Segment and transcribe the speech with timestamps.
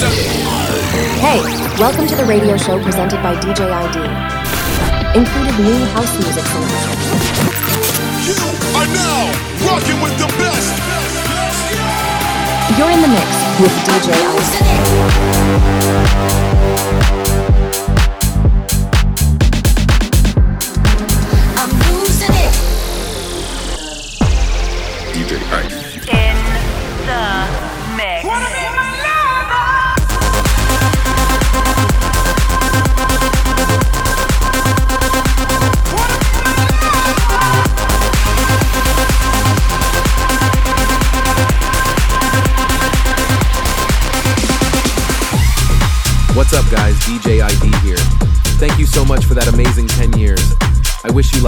[0.00, 1.44] Hey,
[1.78, 3.98] welcome to the radio show presented by DJ ID.
[5.14, 6.96] Included new house music selection.
[8.24, 8.32] You
[8.80, 9.28] are now
[9.68, 10.72] rocking with the best.
[12.78, 13.28] You're in the mix
[13.60, 14.90] with DJ ID.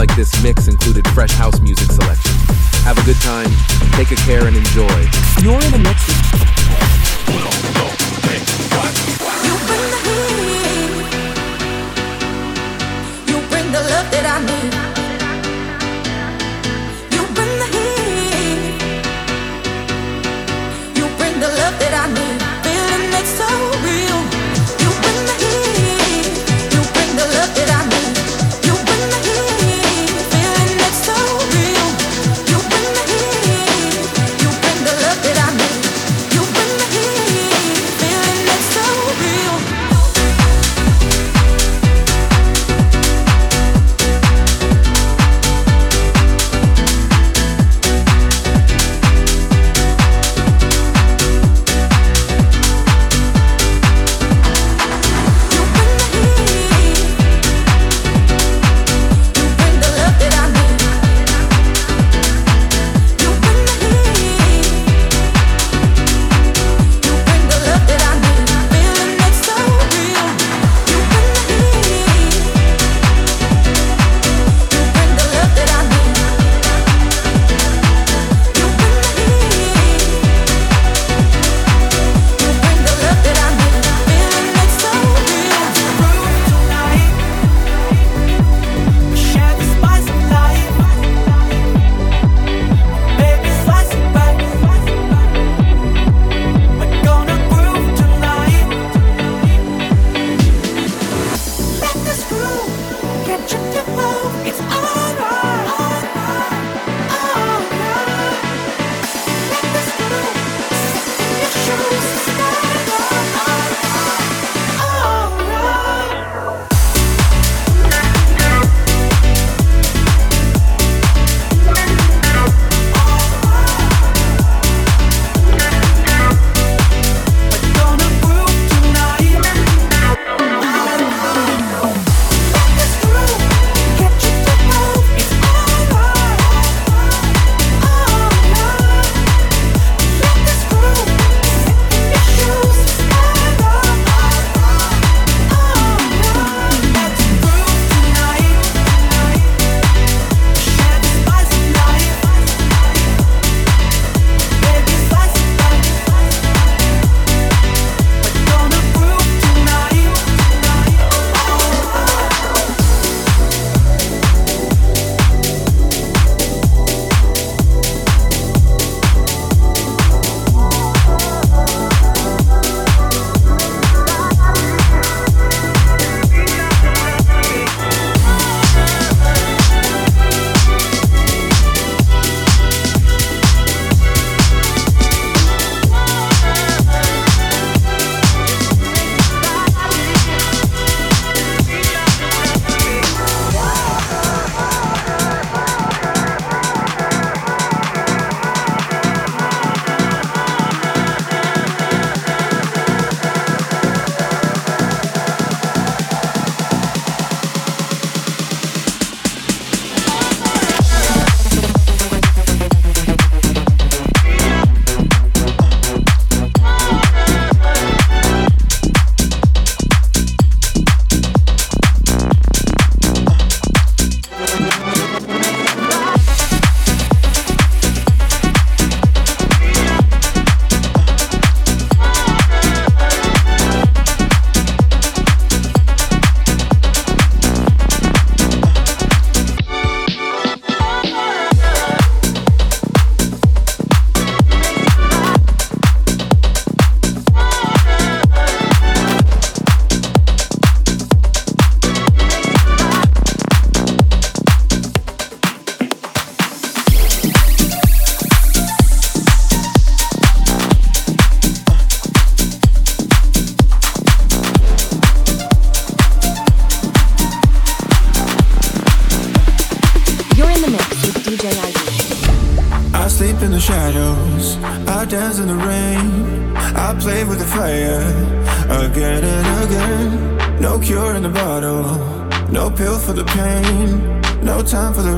[0.03, 2.35] Like this mix included fresh house music selection.
[2.83, 3.49] Have a good time,
[3.93, 5.09] take a care, and enjoy.
[5.41, 6.23] You're in a mix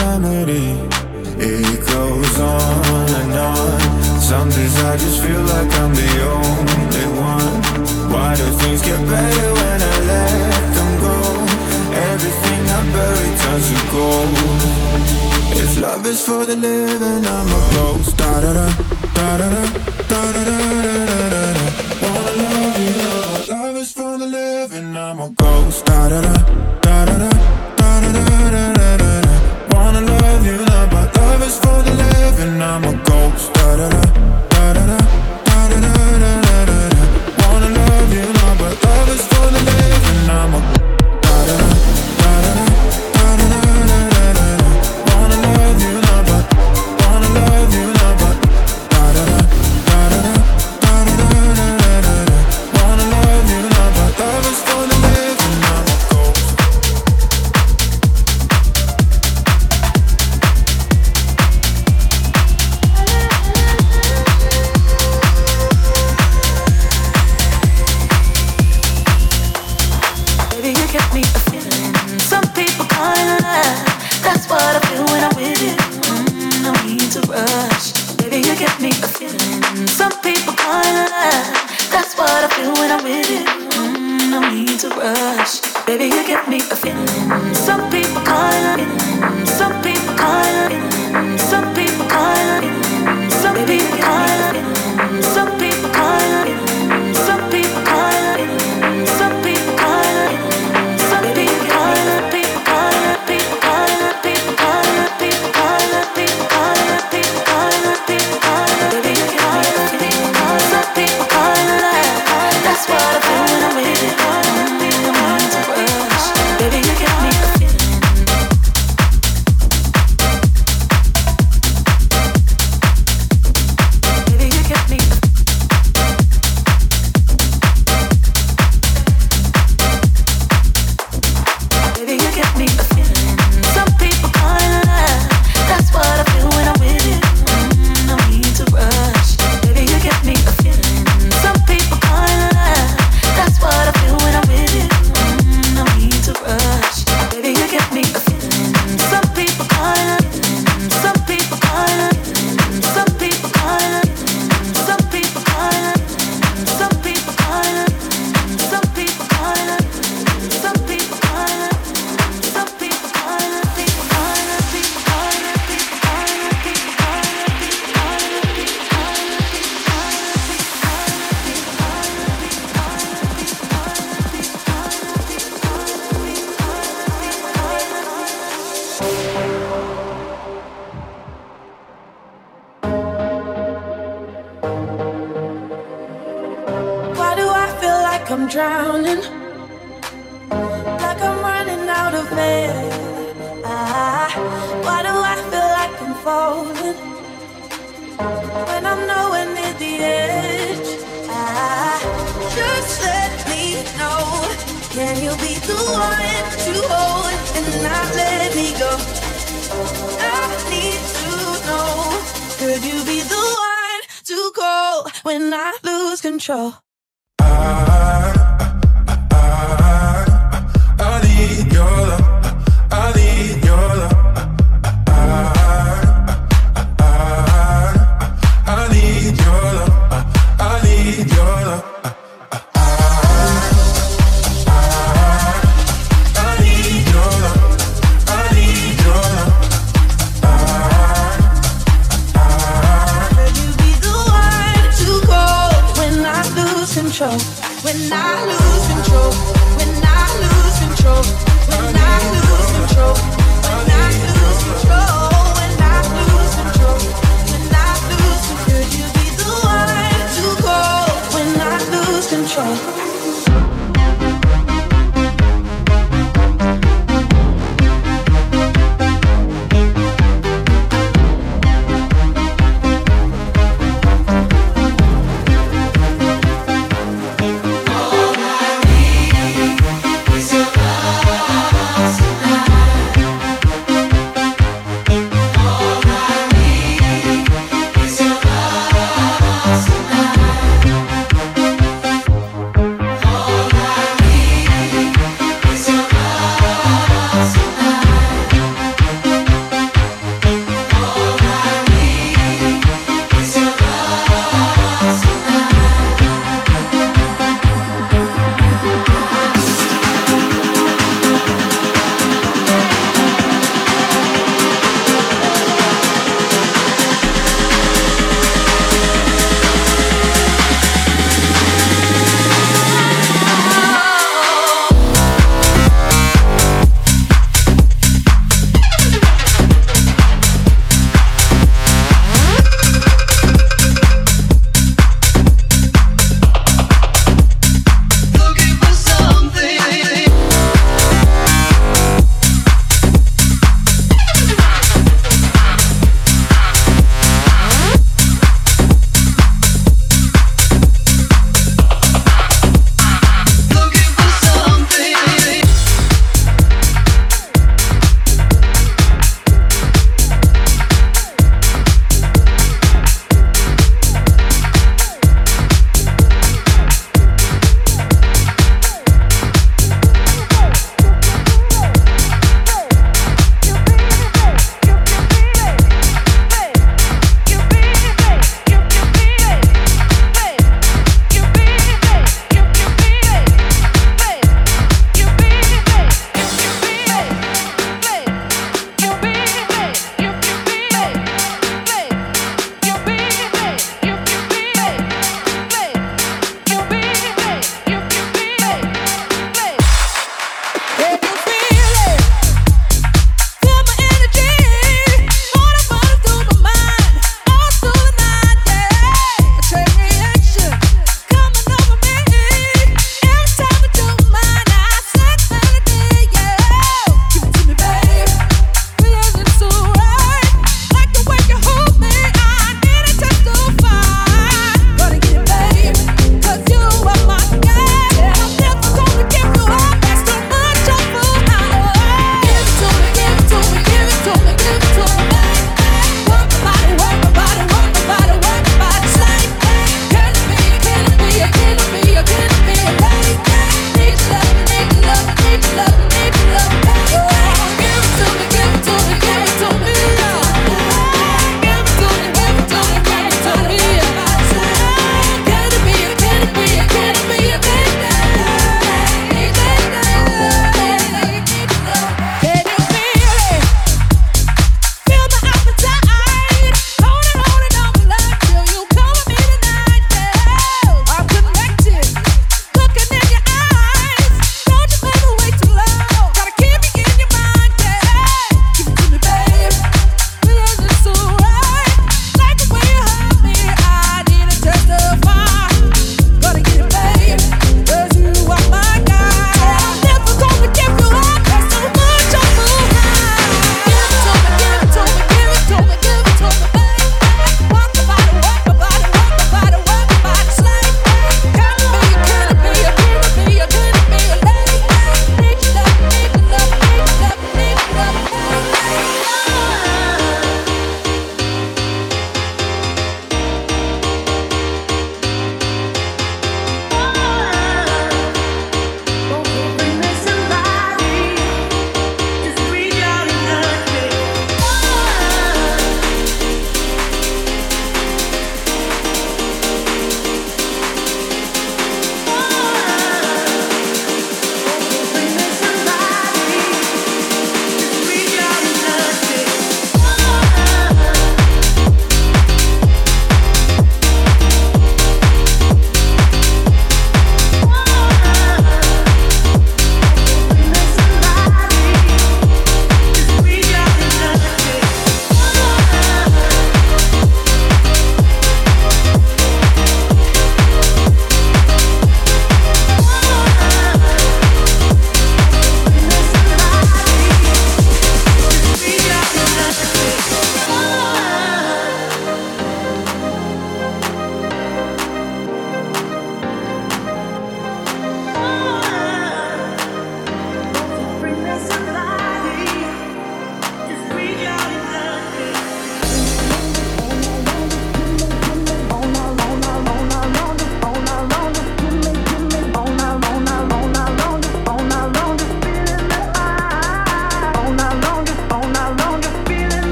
[0.00, 0.68] remedy.
[1.40, 3.80] It goes on and on.
[4.20, 7.54] Some days I just feel like I'm the only one.
[8.12, 11.16] Why do things get better when I let them go?
[12.10, 14.30] Everything I bury turns to gold.
[15.62, 18.16] If love is for the living, I'm a ghost.
[18.16, 18.68] Da da da,
[19.16, 19.64] da da da,
[20.10, 21.64] da da da da da da.
[22.02, 23.76] Wanna love you, love.
[23.78, 25.84] Is for the living, I'm a ghost.
[25.84, 26.67] Da, da da
[32.48, 32.87] living, I'm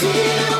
[0.00, 0.57] feel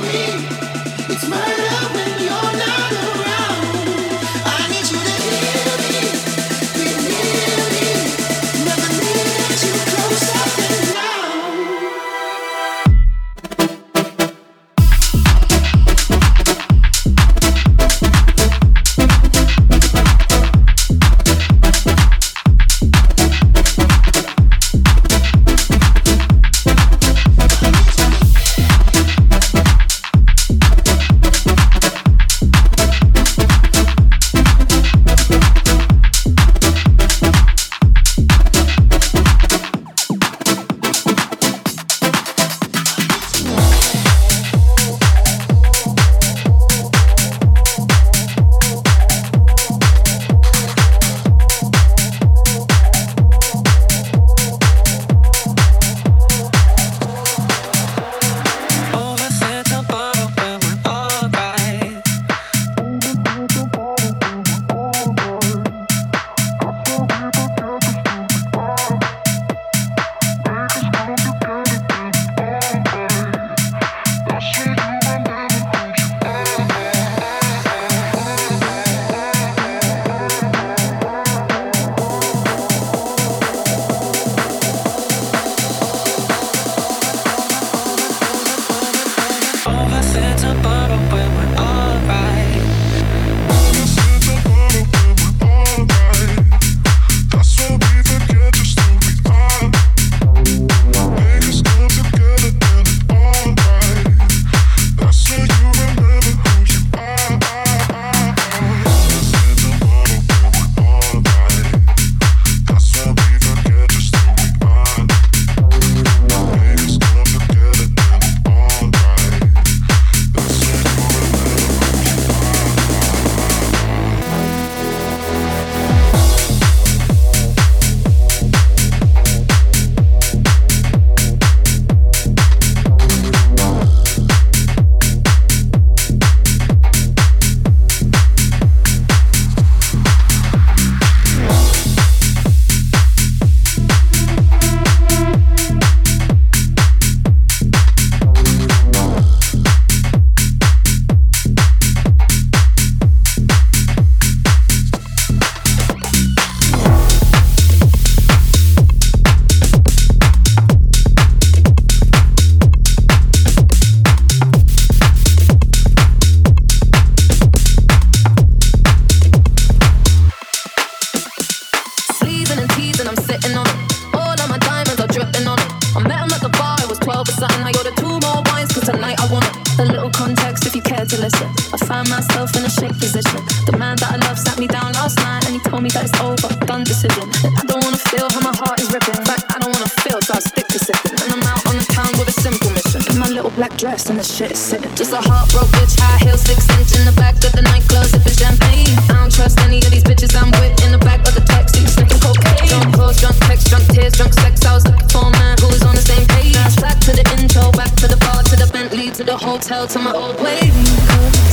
[190.78, 191.18] sipping.
[191.18, 193.02] And I'm out on the town with a simple mission.
[193.10, 194.92] In my little black dress and the shit is sitting.
[194.94, 198.36] Just a heartbroken bitch, high heels, six inch in the back of the nightclub, sipping
[198.38, 198.94] champagne.
[199.10, 201.84] I don't trust any of these bitches I'm with in the back of the taxi,
[201.86, 202.68] sniffing cocaine.
[202.68, 204.64] Drunk calls, drunk texts, drunk tears, drunk sex.
[204.64, 206.54] I was looking for a man who was on the same page.
[206.80, 209.98] Back to the intro, back to the bar, to the Bentley, to the hotel, to
[209.98, 210.60] my old way.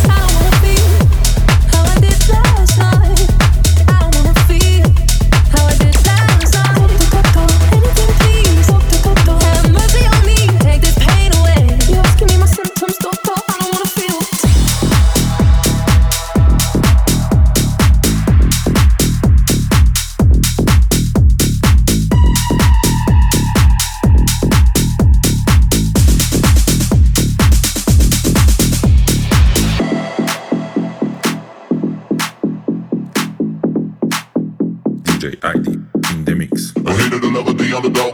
[0.10, 0.35] I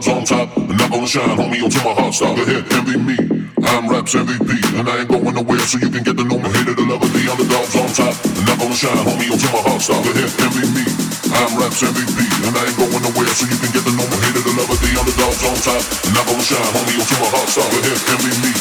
[0.02, 0.50] the on top.
[0.58, 2.34] I'm not gonna shine, homie, until my heart stop.
[2.34, 3.16] Go ahead, envy me.
[3.62, 6.48] I'm Raps MVP, and I ain't going nowhere, so you can get to know me.
[6.50, 8.14] Hated the lover, the underdogs on top.
[8.18, 10.02] I'm not gonna shine, homie, until my heart stop.
[10.02, 10.84] Go ahead, envy me.
[11.30, 14.16] I'm Raps MVP, and I ain't going nowhere, so you can get to know me.
[14.26, 15.82] Hated the lover, the underdogs on top.
[15.82, 17.68] I'm not gonna shine, homie, until my heart stop.
[17.70, 18.52] Go ahead, envy me.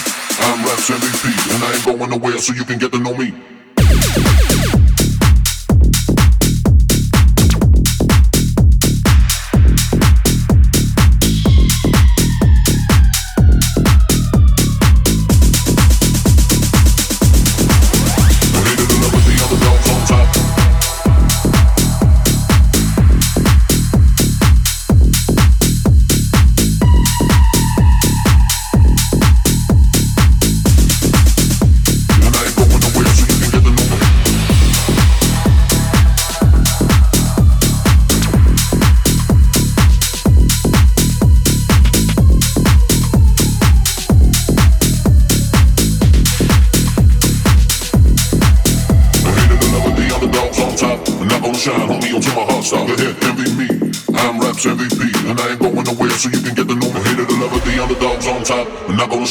[0.45, 3.60] I'm Raps MVP, and I ain't going nowhere, so you can get to know me.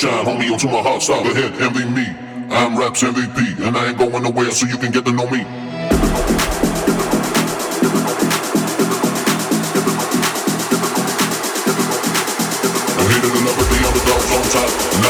[0.00, 1.26] Gonna homie, until my heart stop.
[1.26, 2.06] Ahead, envy me.
[2.48, 5.44] I'm Raps MVP, and I ain't going nowhere, so you can get to know me.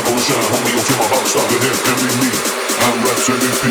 [0.00, 1.46] Gonna shine, homie, until my heart stop.
[1.46, 2.30] Ahead, envy me.
[2.82, 3.62] I'm Raps MVP,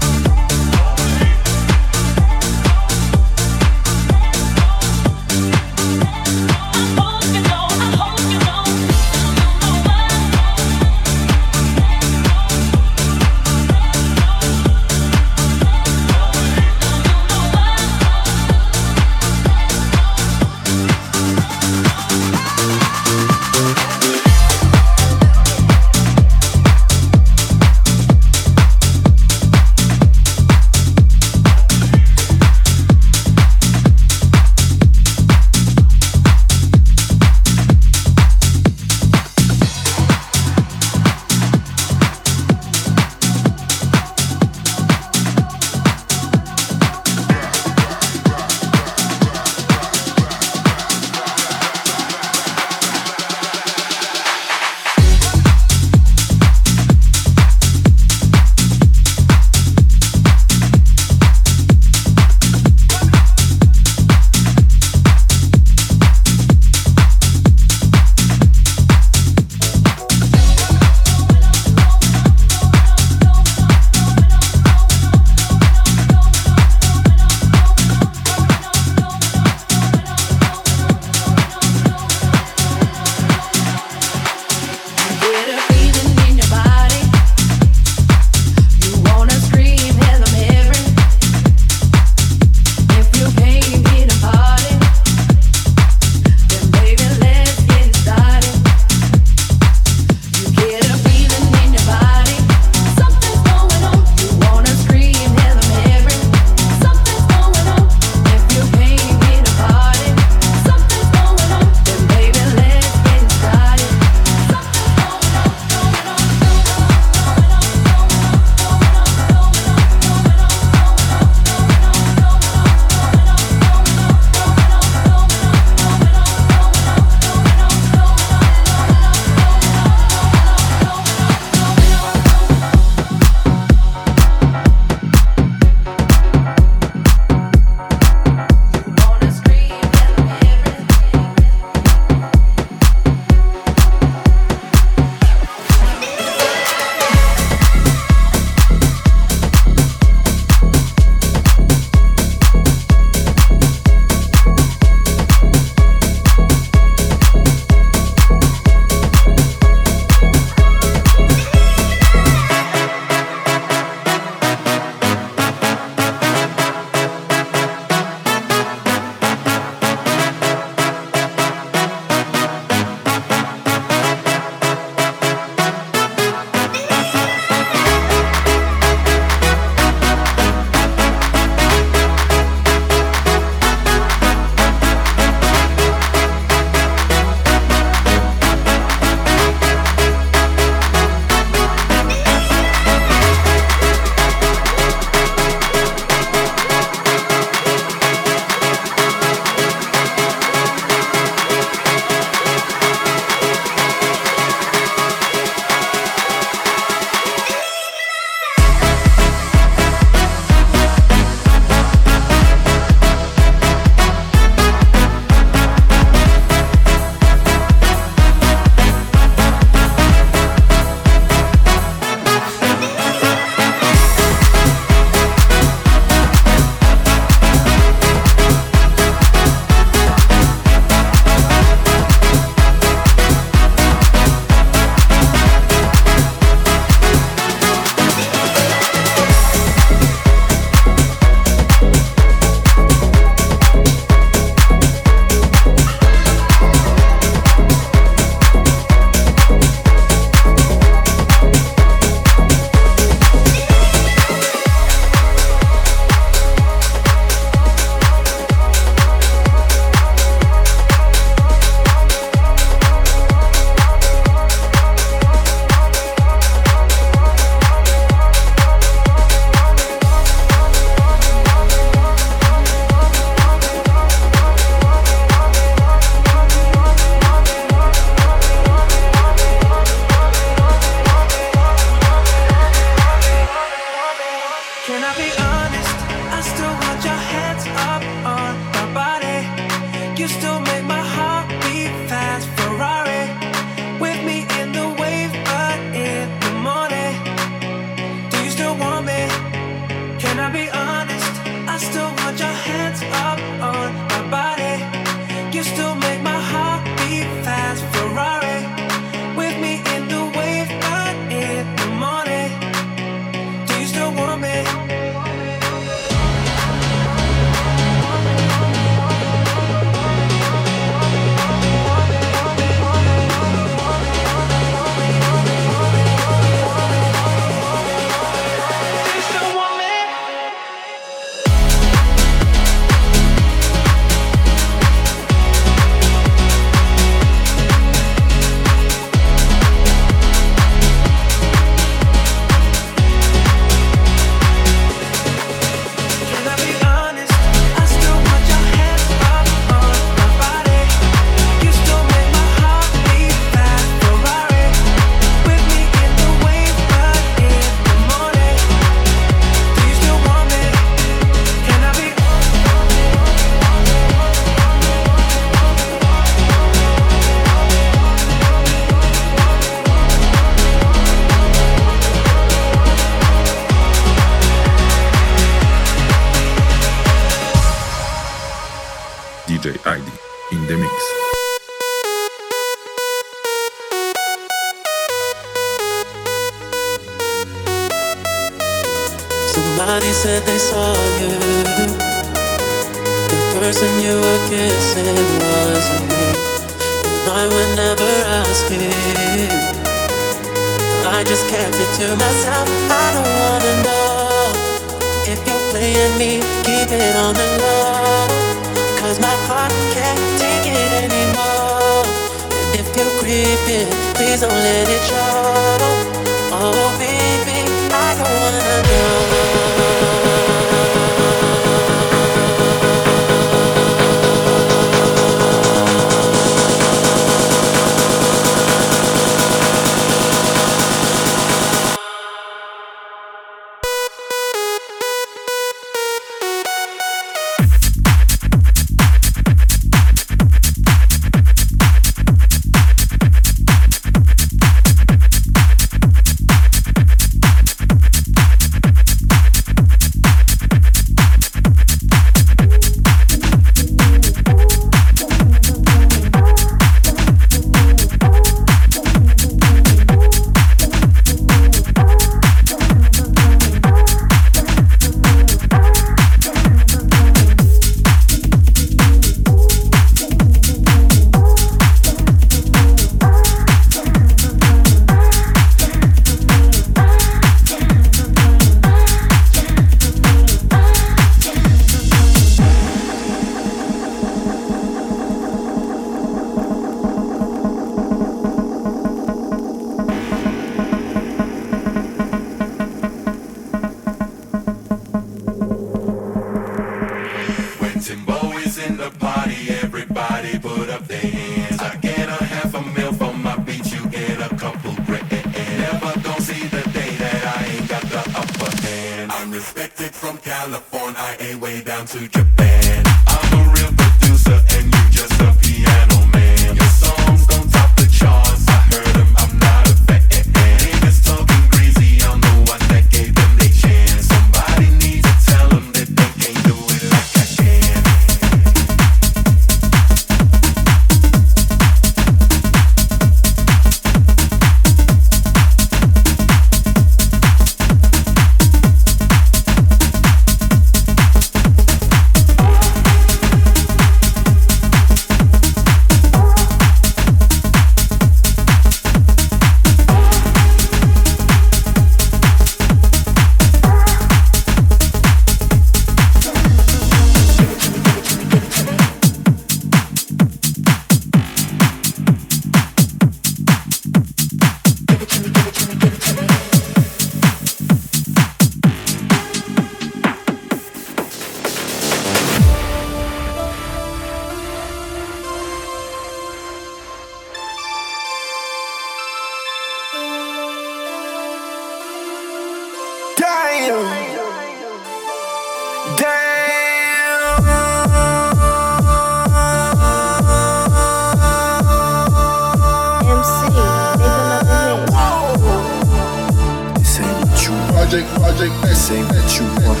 [598.24, 598.82] project, project.
[598.82, 600.00] This ain't what you want.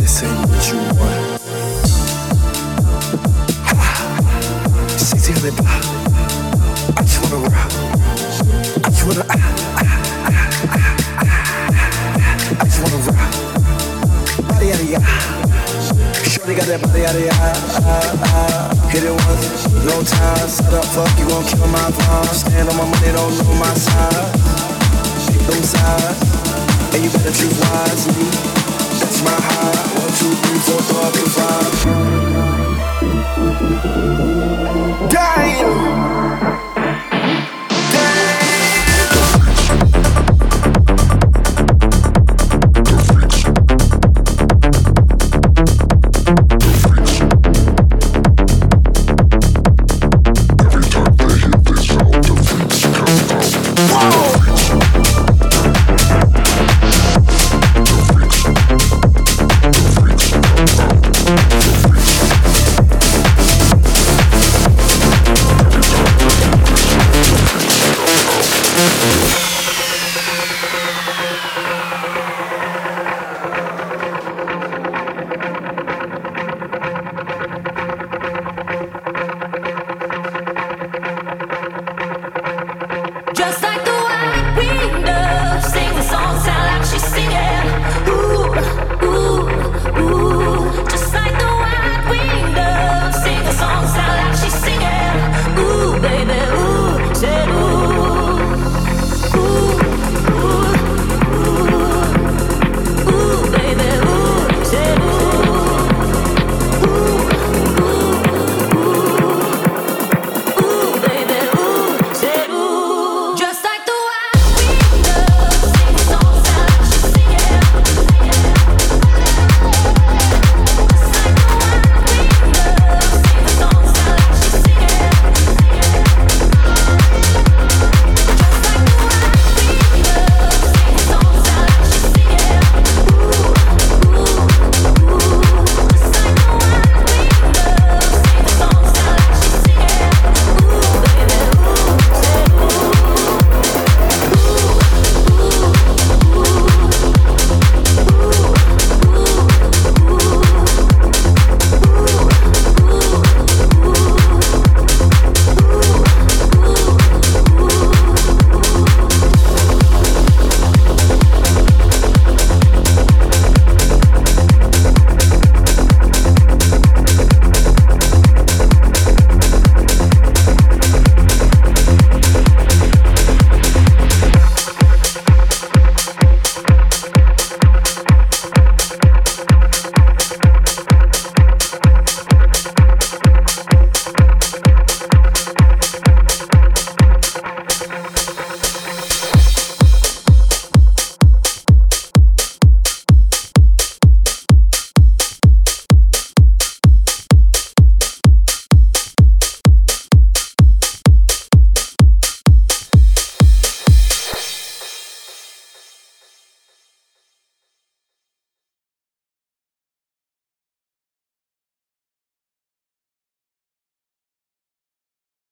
[0.00, 1.40] This ain't what you want.
[4.98, 5.80] Sexy honey pie.
[6.96, 7.70] I just wanna rock.
[8.82, 9.24] I just wanna.
[9.28, 9.42] Ah, ah,
[9.76, 9.92] ah,
[10.26, 10.80] ah,
[11.22, 12.60] ah.
[12.60, 13.30] I just wanna rock.
[14.48, 15.00] Body out of ya.
[16.24, 17.32] Shorty got that body out of ya.
[17.36, 18.88] Ah, ah.
[18.90, 20.48] Hit it once, no time.
[20.48, 22.34] Set up, fuck you gon' kill my vibe.
[22.34, 24.34] Stand on my money, don't know my side.
[25.46, 26.16] Them side,
[27.04, 28.24] you better choose wisely.
[29.00, 29.76] That's my high.
[30.00, 31.72] One, two, three, four, five, and five.
[35.10, 35.76] Damn.
[36.66, 36.75] Just